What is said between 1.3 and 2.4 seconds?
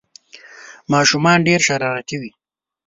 ډېر شرارتي وي